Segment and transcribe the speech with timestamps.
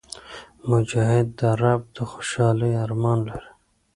[0.69, 3.51] مجاهد د رب د خوشحالۍ ارمان لري.